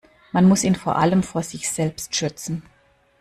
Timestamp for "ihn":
0.63-0.73